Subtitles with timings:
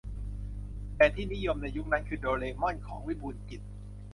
[0.97, 3.61] แต่ที่นิยมในยุคนั้นคือโดเรมอน ของวิบูลย์กิจ